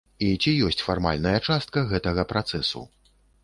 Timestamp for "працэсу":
2.35-2.87